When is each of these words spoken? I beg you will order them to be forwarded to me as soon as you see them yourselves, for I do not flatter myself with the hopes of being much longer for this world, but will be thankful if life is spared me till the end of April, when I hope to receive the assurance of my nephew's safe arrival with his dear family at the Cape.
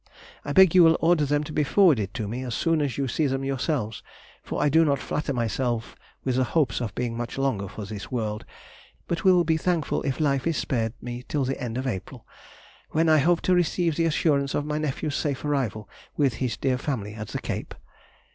I 0.43 0.51
beg 0.51 0.73
you 0.73 0.83
will 0.83 0.97
order 0.99 1.25
them 1.25 1.43
to 1.43 1.53
be 1.53 1.63
forwarded 1.63 2.15
to 2.15 2.27
me 2.27 2.41
as 2.43 2.55
soon 2.55 2.81
as 2.81 2.97
you 2.97 3.07
see 3.07 3.27
them 3.27 3.43
yourselves, 3.45 4.01
for 4.41 4.59
I 4.59 4.67
do 4.67 4.83
not 4.83 4.97
flatter 4.97 5.31
myself 5.31 5.95
with 6.23 6.37
the 6.37 6.43
hopes 6.43 6.81
of 6.81 6.95
being 6.95 7.15
much 7.15 7.37
longer 7.37 7.67
for 7.67 7.85
this 7.85 8.11
world, 8.11 8.43
but 9.07 9.23
will 9.23 9.43
be 9.43 9.57
thankful 9.57 10.01
if 10.01 10.19
life 10.19 10.47
is 10.47 10.57
spared 10.57 10.93
me 11.03 11.23
till 11.27 11.45
the 11.45 11.61
end 11.61 11.77
of 11.77 11.85
April, 11.85 12.25
when 12.89 13.09
I 13.09 13.19
hope 13.19 13.41
to 13.41 13.53
receive 13.53 13.95
the 13.95 14.05
assurance 14.05 14.55
of 14.55 14.65
my 14.65 14.79
nephew's 14.79 15.13
safe 15.15 15.45
arrival 15.45 15.87
with 16.17 16.33
his 16.41 16.57
dear 16.57 16.79
family 16.79 17.13
at 17.13 17.27
the 17.27 17.39
Cape. 17.39 17.75